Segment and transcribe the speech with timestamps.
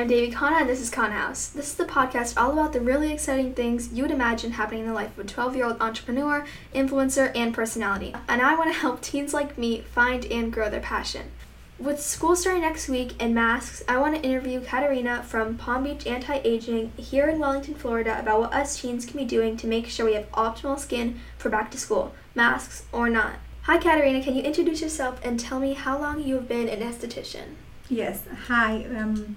[0.00, 1.48] I'm Davy Kana, and this is Kana House.
[1.48, 4.86] This is the podcast all about the really exciting things you would imagine happening in
[4.86, 8.14] the life of a 12 year old entrepreneur, influencer, and personality.
[8.26, 11.32] And I want to help teens like me find and grow their passion.
[11.78, 16.06] With school starting next week and masks, I want to interview Katarina from Palm Beach
[16.06, 19.86] Anti Aging here in Wellington, Florida, about what us teens can be doing to make
[19.86, 23.34] sure we have optimal skin for back to school, masks or not.
[23.64, 24.24] Hi, Katarina.
[24.24, 27.56] Can you introduce yourself and tell me how long you have been an esthetician?
[27.90, 28.22] Yes.
[28.46, 28.86] Hi.
[28.96, 29.36] Um,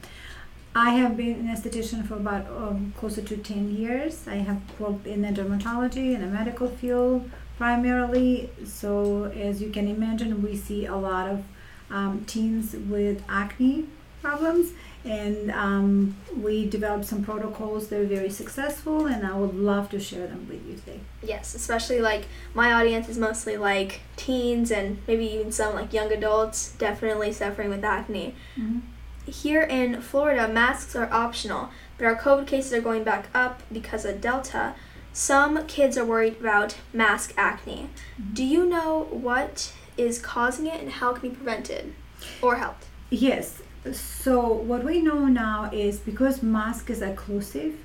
[0.75, 4.27] I have been an esthetician for about um, closer to 10 years.
[4.27, 8.49] I have worked in the dermatology in the medical field primarily.
[8.65, 11.43] So, as you can imagine, we see a lot of
[11.91, 13.85] um, teens with acne
[14.21, 14.71] problems
[15.05, 19.99] and um, we developed some protocols that are very successful and i would love to
[19.99, 24.97] share them with you today yes especially like my audience is mostly like teens and
[25.07, 28.79] maybe even some like young adults definitely suffering with acne mm-hmm.
[29.25, 34.05] Here in florida masks are optional but our covid cases are going back up because
[34.05, 34.73] of delta
[35.11, 38.33] some kids are worried about mask acne mm-hmm.
[38.33, 41.93] do you know what is causing it and how it can be prevented
[42.41, 42.85] or helped?
[43.09, 43.61] Yes.
[43.91, 47.75] So what we know now is because mask is occlusive,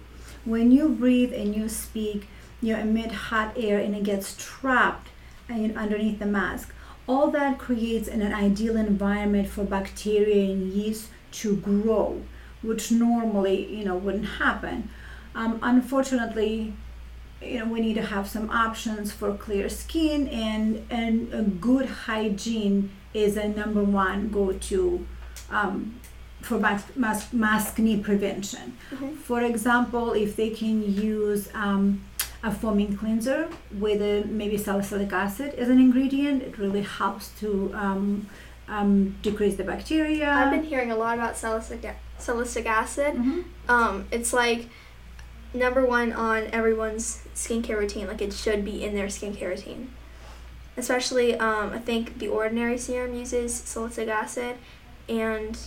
[0.44, 2.28] when you breathe and you speak,
[2.60, 5.08] you emit hot air and it gets trapped
[5.50, 6.72] underneath the mask.
[7.06, 12.22] All that creates an ideal environment for bacteria and yeast to grow,
[12.62, 14.90] which normally you know wouldn't happen.
[15.34, 16.74] Um, unfortunately,
[17.40, 21.86] you know we need to have some options for clear skin and and a good
[21.86, 25.06] hygiene is a number one go-to
[25.50, 25.98] um,
[26.40, 29.14] for mask, mask, maskne prevention mm-hmm.
[29.14, 32.02] for example if they can use um,
[32.42, 37.70] a foaming cleanser with a, maybe salicylic acid as an ingredient it really helps to
[37.74, 38.28] um,
[38.68, 43.40] um decrease the bacteria i've been hearing a lot about salicylic, salicylic acid mm-hmm.
[43.68, 44.68] Um, it's like
[45.52, 48.06] number one on everyone's skincare routine.
[48.06, 49.92] Like it should be in their skincare routine.
[50.76, 54.56] Especially, um, I think the Ordinary serum uses salicylic acid,
[55.08, 55.58] and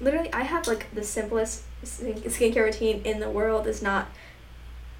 [0.00, 3.66] literally, I have like the simplest skincare routine in the world.
[3.66, 4.06] It's not,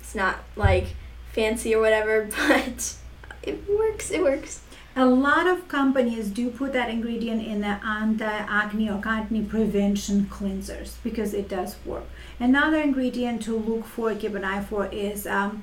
[0.00, 0.96] it's not like
[1.30, 2.96] fancy or whatever, but
[3.42, 4.10] it works.
[4.10, 4.62] It works.
[4.94, 10.96] A lot of companies do put that ingredient in the anti-acne or acne prevention cleansers
[11.02, 12.04] because it does work.
[12.38, 15.62] Another ingredient to look for, keep an eye for, is um,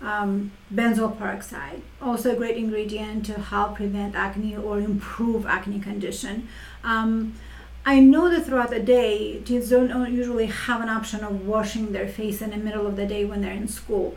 [0.00, 1.80] um, benzoyl peroxide.
[2.02, 6.48] Also a great ingredient to help prevent acne or improve acne condition.
[6.82, 7.34] Um,
[7.84, 12.08] I know that throughout the day, teens don't usually have an option of washing their
[12.08, 14.16] face in the middle of the day when they're in school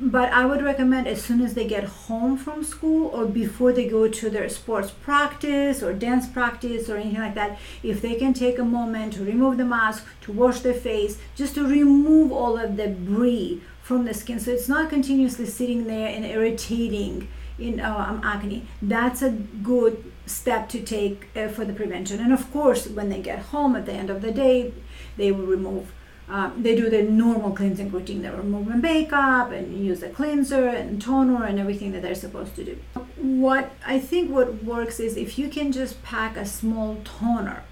[0.00, 3.86] but I would recommend as soon as they get home from school or before they
[3.86, 8.32] go to their sports practice or dance practice or anything like that, if they can
[8.32, 12.56] take a moment to remove the mask, to wash their face, just to remove all
[12.56, 17.28] of the debris from the skin so it's not continuously sitting there and irritating
[17.58, 18.66] in uh, um, acne.
[18.80, 22.20] That's a good step to take uh, for the prevention.
[22.20, 24.72] And of course, when they get home at the end of the day,
[25.16, 25.92] they will remove
[26.30, 28.22] um, they do the normal cleansing routine.
[28.22, 32.54] They remove the makeup and use a cleanser and toner and everything that they're supposed
[32.56, 32.78] to do.
[33.16, 37.64] What I think what works is if you can just pack a small toner,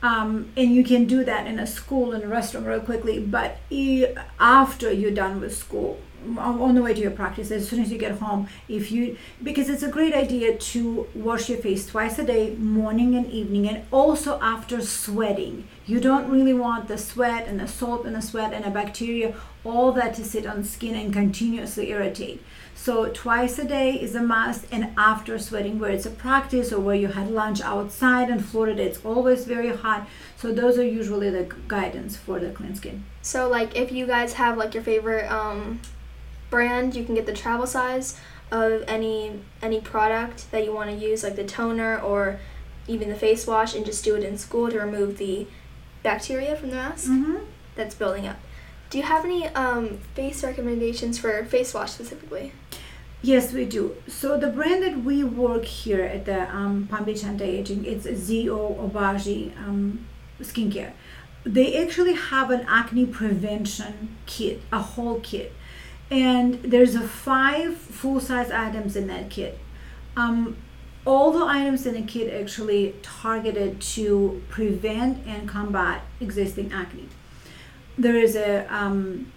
[0.00, 3.18] um, and you can do that in a school in a restaurant real quickly.
[3.18, 3.58] But
[4.38, 6.00] after you're done with school,
[6.38, 9.68] on the way to your practice as soon as you get home if you because
[9.68, 13.84] it's a great idea to wash your face twice a day morning and evening and
[13.90, 15.66] also after sweating.
[15.86, 19.34] You don't really want the sweat and the salt and the sweat and the bacteria
[19.64, 22.42] all that to sit on skin and continuously irritate.
[22.74, 26.80] So twice a day is a must and after sweating where it's a practice or
[26.80, 30.08] where you had lunch outside in florida it's always very hot.
[30.36, 33.04] So those are usually the guidance for the clean skin.
[33.22, 35.80] So like if you guys have like your favorite um
[36.52, 38.16] brand, you can get the travel size
[38.52, 42.38] of any any product that you want to use, like the toner or
[42.86, 45.48] even the face wash, and just do it in school to remove the
[46.04, 47.38] bacteria from the mask mm-hmm.
[47.74, 48.36] that's building up.
[48.90, 52.52] Do you have any um, face recommendations for face wash specifically?
[53.22, 53.96] Yes, we do.
[54.08, 58.74] So the brand that we work here at the um, Palm Beach Anti-Aging, it's ZO
[58.84, 60.04] Obagi um,
[60.40, 60.92] Skincare.
[61.44, 65.52] They actually have an acne prevention kit, a whole kit
[66.12, 69.58] and there's a five full-size items in that kit.
[70.14, 70.58] Um,
[71.06, 77.08] all the items in the kit actually targeted to prevent and combat existing acne.
[77.96, 79.32] There is a um,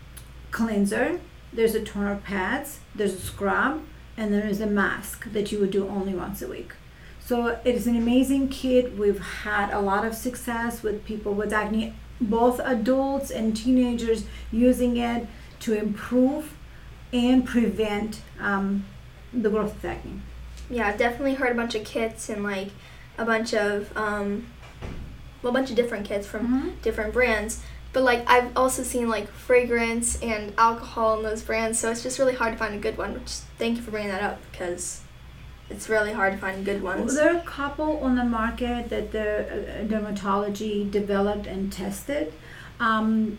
[0.51, 1.19] cleanser
[1.51, 3.81] there's a toner pads there's a scrub
[4.17, 6.73] and there is a mask that you would do only once a week.
[7.19, 8.97] So it is an amazing kit.
[8.97, 14.95] We've had a lot of success with people with acne both adults and teenagers using
[14.95, 15.27] it
[15.61, 16.53] to improve
[17.13, 18.85] and prevent um,
[19.33, 20.21] the growth of acne.
[20.69, 22.69] Yeah, I've definitely heard a bunch of kits and like
[23.17, 24.47] a bunch of um,
[25.41, 26.81] well, a bunch of different kits from Mhm.
[26.81, 27.61] different brands.
[27.93, 32.19] But like I've also seen like fragrance and alcohol in those brands, so it's just
[32.19, 33.13] really hard to find a good one.
[33.13, 35.01] Which thank you for bringing that up because
[35.69, 37.15] it's really hard to find good ones.
[37.15, 42.33] There are a couple on the market that the uh, dermatology developed and tested.
[42.79, 43.37] Um,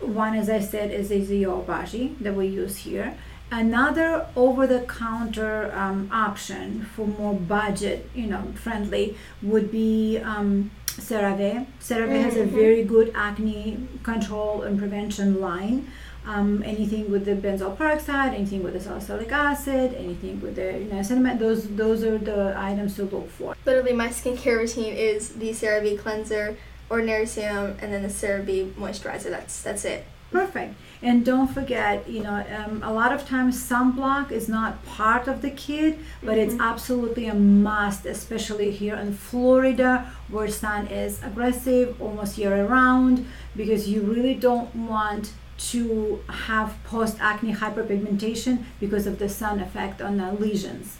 [0.00, 3.14] one, as I said, is a ZO Obagi that we use here.
[3.50, 11.66] Another over-the-counter um, option for more budget, you know, friendly would be um, CeraVe.
[11.80, 12.50] CeraVe has a Mhm.
[12.50, 15.86] very good acne control and prevention line.
[16.26, 21.38] Um, anything with the benzoyl peroxide, anything with the salicylic acid, anything with the niacinamide,
[21.38, 23.54] those those are the items to look for.
[23.64, 26.56] Literally, my skincare routine is the CeraVe cleanser,
[26.88, 29.30] ordinary serum, and then the CeraVe moisturizer.
[29.30, 30.04] That's that's it.
[30.32, 30.74] Perfect.
[31.02, 35.40] And don't forget, you know, um, a lot of times sunblock is not part of
[35.40, 36.60] the kit, but it's Mhm.
[36.70, 43.24] absolutely a must, especially here in Florida where sun is aggressive almost year round,
[43.56, 50.02] because you really don't want to have post acne hyperpigmentation because of the sun effect
[50.02, 50.96] on the lesions.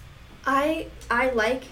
[0.47, 1.65] I I like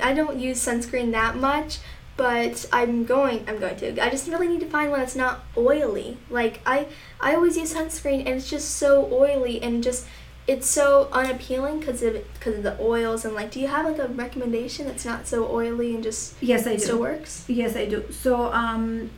[0.00, 1.78] I don't use sunscreen that much,
[2.16, 4.04] but I'm going I'm going to.
[4.04, 6.18] I just really need to find one that's not oily.
[6.30, 6.86] Like I
[7.20, 10.06] I always use sunscreen and it's just so oily and just
[10.46, 13.98] it's so unappealing because of because of the oils and like do you have like
[13.98, 16.78] a recommendation that's not so oily and just Yes, I do.
[16.80, 17.44] still works?
[17.48, 18.04] Yes, I do.
[18.10, 19.10] So um,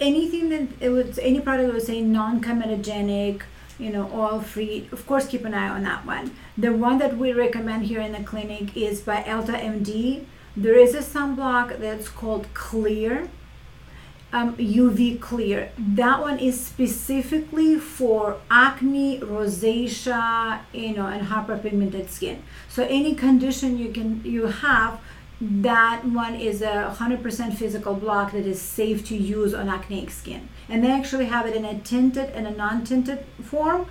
[0.00, 3.42] anything that it would any product that would say non-comedogenic,
[3.78, 4.88] you know, oil-free.
[4.92, 6.32] Of course, keep an eye on that one.
[6.56, 10.24] The one that we recommend here in the clinic is by EltaMD.
[10.56, 13.28] There is a sunblock that's called Clear,
[14.32, 15.70] um, UV Clear.
[15.78, 22.42] That one is specifically for acne, rosacea, you know, and hyperpigmented skin.
[22.68, 25.00] So any condition you can you have
[25.40, 30.50] that one is a 100% physical block that is safe to use on acneic skin
[30.68, 33.86] and they actually have it in a tinted and a non-tinted form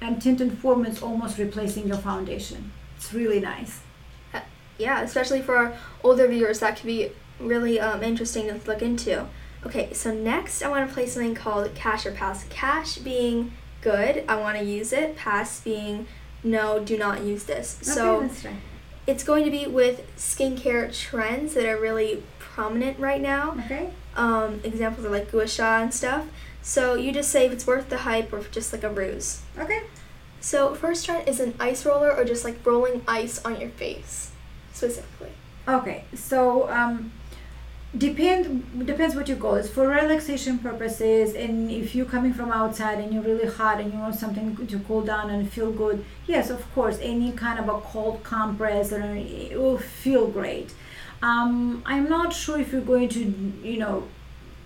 [0.00, 3.80] and tinted form is almost replacing your foundation it's really nice
[4.78, 7.10] Yeah, especially for our older viewers, that could be
[7.40, 9.26] really um, interesting to look into.
[9.66, 12.44] Okay, so next I want to play something called Cash or Pass.
[12.48, 15.16] Cash being good, I want to use it.
[15.16, 16.06] Pass being
[16.44, 17.78] no, do not use this.
[17.82, 18.46] so okay, let's
[19.08, 23.56] it's going to be with skincare trends that are really prominent right now.
[23.64, 26.26] okay Um, examples are like gua sha and stuff.
[26.62, 29.40] So you just say if it's worth the hype or just like a ruse.
[29.58, 29.82] okay
[30.40, 34.30] So first trend is an ice roller or just like rolling ice on your face,
[34.78, 35.32] specifically.
[35.66, 37.12] Okay, so um,
[37.96, 42.98] depend depends what your goal is for relaxation purposes, and if you're coming from outside
[42.98, 46.04] and you're really hot and you want something to cool down and feel good.
[46.26, 50.74] Yes, of course, any kind of a cold compress or it will feel great.
[51.20, 53.20] Um, I'm not sure if you're going to,
[53.62, 54.06] you know,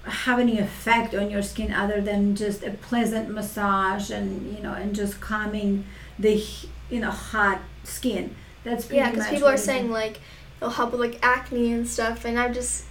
[0.04, 4.74] have any effect on your skin other than just a pleasant massage and you know
[4.74, 5.84] and just calming
[6.18, 6.44] the
[6.90, 8.34] you know hot skin.
[8.64, 10.20] That's Yeah, because people are saying like
[10.58, 12.84] it'll help with like acne and stuff, and I've just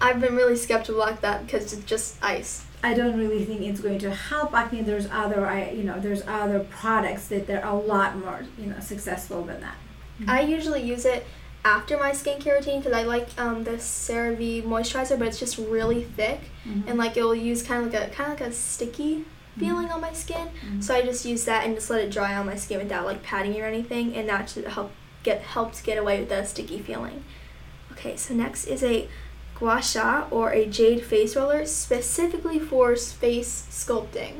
[0.00, 2.64] I've been really skeptical like that because it's just ice.
[2.82, 4.82] I don't really think it's going to help acne.
[4.82, 8.78] There's other, I you know, there's other products that they're a lot more, you know,
[8.78, 9.74] successful than that.
[10.28, 11.26] I usually use it
[11.64, 16.04] after my skincare routine because I like um, the CeraVe moisturizer, but it's just really
[16.04, 16.88] thick Mm-hmm.
[16.88, 19.24] and like it will use kind of like a kind of like a sticky
[19.58, 20.48] feeling on my skin.
[20.64, 20.84] Mhm.
[20.84, 23.22] So I just use that and just let it dry on my skin without like
[23.24, 24.92] patting it or anything, and that should help
[25.28, 27.18] get helps get away with the sticky feeling.
[27.92, 29.08] Okay, so next is a
[29.58, 34.34] gua sha or a jade face roller specifically for face sculpting.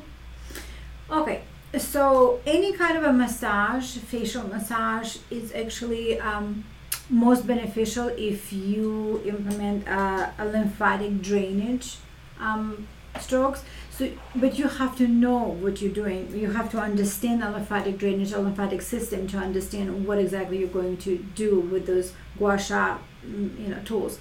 [1.10, 1.42] Okay,
[1.76, 6.64] so any kind of a massage, facial massage, is actually um,
[7.10, 11.96] most beneficial if you implement a, a lymphatic drainage
[12.40, 12.86] um,
[13.20, 13.62] strokes.
[13.90, 16.30] So, but you have to know what you're doing.
[16.36, 20.68] You have to understand the lymphatic drainage or lymphatic system to understand what exactly you're
[20.68, 24.18] going to do with those gua sha, mm, you know, tools.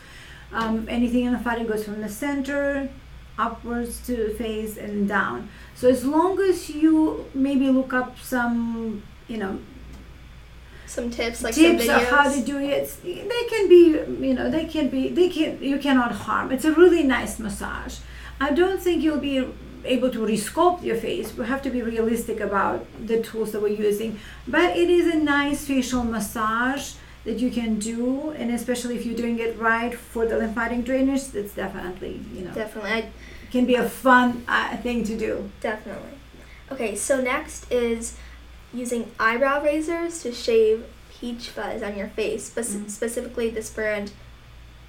[0.52, 2.90] Um, anything in lymphatic goes from the center
[3.38, 5.50] upwards to the face and down.
[5.76, 9.60] So as long as you maybe look up some, you know,
[10.88, 14.50] Some tips like tips some of how to do it, they can be, you know,
[14.50, 16.52] they can be, they can, you cannot harm.
[16.52, 18.00] It's a really nice massage.
[18.40, 19.46] I don't think you'll be
[19.84, 21.36] able to resculpt your face.
[21.36, 24.20] We have to be realistic about the tools that we're using.
[24.48, 26.94] But it is a nice facial massage
[27.26, 31.24] that you can do, and especially if you're doing it right for the lymphatic drainage,
[31.34, 32.92] it's definitely you know Definitely.
[32.92, 33.10] I
[33.52, 35.52] can be a fun uh, thing to do.
[35.60, 36.12] Definitely.
[36.72, 38.18] Okay, so next is
[38.78, 40.86] using eyebrow razors to shave
[41.20, 42.90] peach fuzz on your face, but Mhm.
[42.90, 44.12] specifically this brand,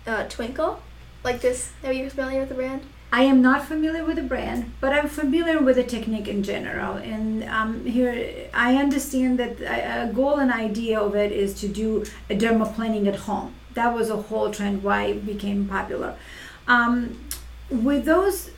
[0.06, 0.80] uh, Tinkle.
[1.24, 2.82] Like this, are you familiar with the brand?
[3.10, 6.96] I am not familiar with the brand, but I'm familiar with the technique in general.
[6.96, 8.14] And um, here,
[8.52, 13.06] I understand that a a goal and idea of it is to do a dermaplaning
[13.12, 13.48] at home.
[13.78, 16.12] That was a whole trend why it became popular.
[16.76, 17.16] Um,
[17.70, 18.50] with those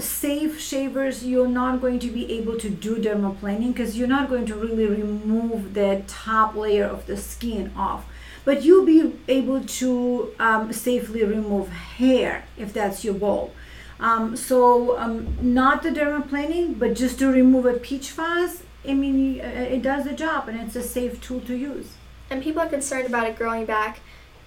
[0.00, 4.46] safe shavers, you're not going to be able to do dermaplaning because you're not going
[4.46, 8.04] to really remove the top layer of the skin off.
[8.44, 13.52] But you'll be able to um, safely remove hair if that's your goal.
[14.00, 18.62] Um, so um, not the dermaplaning, but just to remove a peach fuzz.
[18.88, 21.92] I mean, uh, it does the job, and it's a safe tool to use.
[22.30, 24.00] And people are concerned about it growing back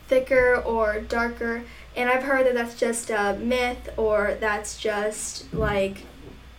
[0.08, 1.64] thicker or darker,
[1.96, 6.04] and I've heard that that's just a myth or that's just like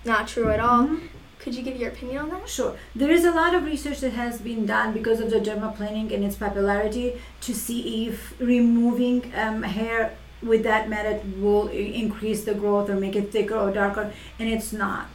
[0.04, 0.84] not true at all.
[0.86, 1.08] Mhm.
[1.38, 2.48] Could you give your opinion on that?
[2.48, 2.74] Sure.
[2.94, 6.24] There is a lot of research that has been done because of the dermaplaning and
[6.24, 12.88] its popularity to see if removing um, hair with that method will increase the growth
[12.88, 15.08] or make it thicker or darker, and it's not.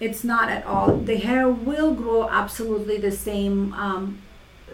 [0.00, 0.96] It's not at all.
[0.96, 4.18] The hair will grow absolutely the same um,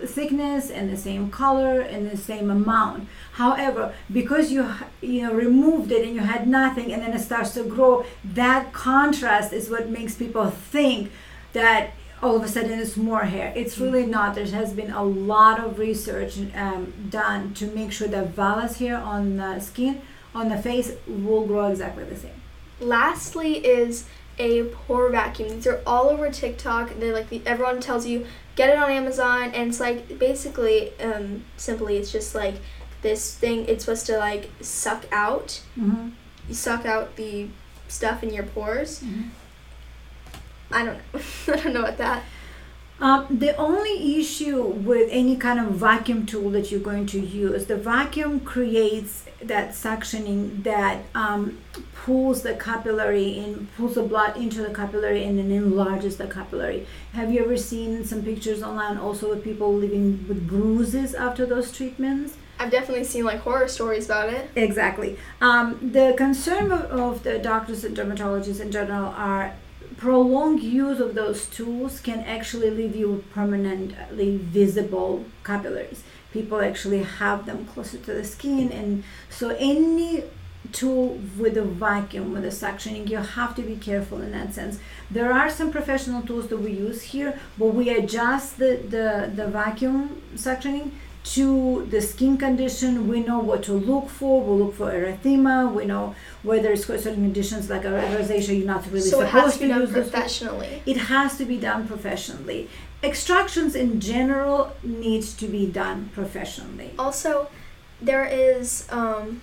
[0.05, 3.09] thickness and the same color and the same amount.
[3.35, 7.53] However, because you you know removed it and you had nothing and then it starts
[7.55, 11.11] to grow, that contrast is what makes people think
[11.53, 13.53] that all of a sudden it's more hair.
[13.57, 14.37] It's really not.
[14.37, 18.99] There has been a lot of research um, done to make sure that vellus hair
[18.99, 20.00] on the skin,
[20.33, 22.41] on the face, will grow exactly the same.
[22.81, 24.05] Lastly, is
[24.38, 25.49] a pore vacuum.
[25.49, 26.99] These are all over TikTok.
[27.00, 28.26] They're like the, everyone tells you
[28.57, 32.55] get it on Amazon, and it's like basically, um, simply, it's just like
[33.05, 33.67] this thing.
[33.69, 35.63] It's supposed to like suck out.
[35.79, 36.09] Mm-hmm.
[36.49, 37.49] You suck out the
[37.87, 39.05] stuff in your pores.
[40.73, 41.21] I don't know.
[41.55, 42.25] I don't know what that.
[43.01, 47.67] Um, the only issue with any kind of vacuum tool that you're going to use,
[47.67, 51.59] the vacuum creates that suctioning that um,
[51.95, 56.87] pulls the capillary and pulls the blood into the capillary and then enlarges the capillary.
[57.15, 61.73] Have you ever seen some pictures online also with people living with bruises after those
[61.73, 62.37] treatments?
[62.64, 64.49] I've definitely seen like horror stories about it.
[64.56, 65.18] Exactly.
[65.42, 69.54] Um, the concern of, the doctors and dermatologists in general are
[69.99, 76.02] prolonged use of those tools can actually leave you permanently visible capillaries.
[76.33, 80.25] People actually have them closer to the skin, and so any
[80.73, 84.78] tool with a vacuum with a suctioning you have to be careful in that sense
[85.11, 89.47] there are some professional tools that we use here but we adjust the the, the
[89.47, 90.90] vacuum suctioning
[91.25, 95.85] to the skin condition we know what to look for we look for erythema we
[95.87, 99.69] know whether it's certain conditions like rosacea you're not really so it has to be
[99.69, 100.11] done use those tools.
[100.11, 100.83] professionally.
[100.85, 102.69] it has to be done professionally
[103.02, 107.49] extractions in general needs to be done professionally Also,
[108.00, 109.40] there is um,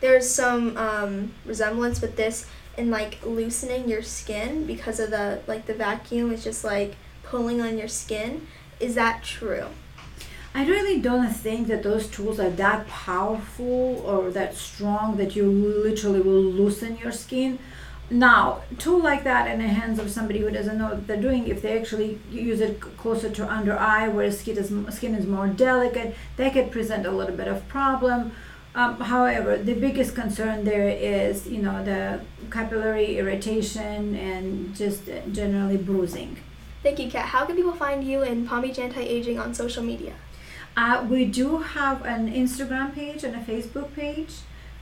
[0.00, 5.66] there's some um, resemblance with this in like loosening your skin because of the like
[5.66, 8.46] the vacuum is just like pulling on your skin.
[8.78, 9.66] Is that true?
[10.52, 15.48] I really don't think that those tools are that powerful or that strong that you
[15.48, 17.58] literally will loosen your skin.
[18.10, 21.46] Now, tool like that in the hands of somebody who doesn't know what they're doing,
[21.46, 25.46] if they actually use it closer to under eye where skin is, skin is more
[25.46, 28.32] delicate, that could present a little bit of problem.
[28.74, 35.20] Um, however, the biggest concern there is, you know, the capillary irritation and just uh,
[35.30, 36.36] generally bruising.
[36.82, 37.26] Thank you, Kat.
[37.26, 40.14] How can people find you in Palm Beach Anti Aging on social media?
[40.76, 44.36] Uh, we do have an Instagram page and a Facebook page,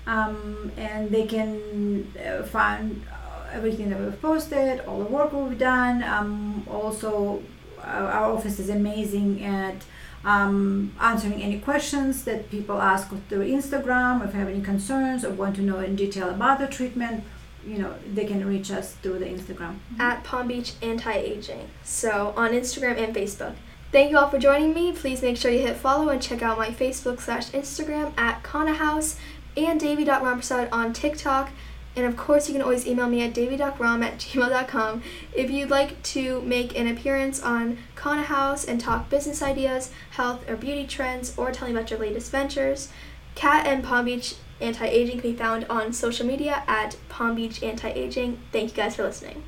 [0.07, 5.59] um, and they can uh, find uh, everything that we've posted, all the work we've
[5.59, 6.03] done.
[6.03, 7.43] Um, also,
[7.79, 9.77] uh, our office is amazing at
[10.25, 14.25] um, answering any questions that people ask through Instagram.
[14.25, 17.25] If they have any concerns or want to know in detail about the treatment,
[17.67, 19.79] you know, they can reach us through the Instagram.
[19.99, 21.69] At Palm Beach Anti Aging.
[21.85, 23.55] So on Instagram and Facebook.
[23.91, 24.93] Thank you all for joining me.
[24.93, 28.75] Please make sure you hit follow and check out my Facebook slash Instagram at Kana
[28.75, 29.17] House
[29.57, 31.51] and davy.ramprasad on TikTok.
[31.97, 35.03] And of course, you can always email me at davy.ram at gmail.com
[35.35, 40.49] if you'd like to make an appearance on Kana House and talk business ideas, health
[40.49, 42.91] or beauty trends, or tell me about your latest ventures.
[43.35, 47.63] Cat and Palm Beach Anti Aging can be found on social media at Palm Beach
[47.63, 48.39] Anti Aging.
[48.53, 49.43] Thank you guys for listening.